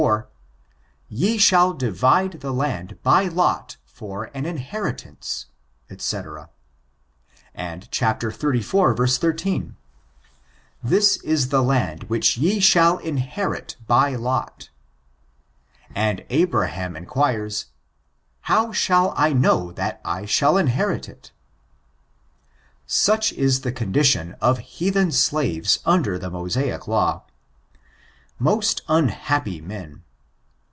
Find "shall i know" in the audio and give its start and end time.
18.71-19.71